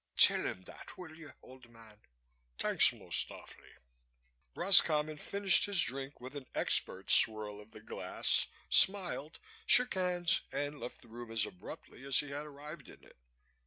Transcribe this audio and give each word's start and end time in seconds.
Tell 0.17 0.43
him 0.47 0.63
that, 0.63 0.97
will 0.97 1.13
you, 1.13 1.33
old 1.43 1.69
man? 1.69 1.99
Thanks 2.57 2.91
most 2.91 3.29
awfully." 3.29 3.75
Roscommon 4.55 5.17
finished 5.19 5.67
his 5.67 5.79
drink 5.79 6.19
with 6.19 6.35
an 6.35 6.47
expert 6.55 7.11
swirl 7.11 7.61
of 7.61 7.69
the 7.69 7.81
glass, 7.81 8.47
smiled, 8.67 9.37
shook 9.67 9.93
hands 9.93 10.41
and 10.51 10.79
left 10.79 11.03
the 11.03 11.07
room 11.07 11.29
as 11.31 11.45
abruptly 11.45 12.03
as 12.03 12.17
he 12.19 12.31
had 12.31 12.47
arrived 12.47 12.89
in 12.89 13.03
it. 13.03 13.19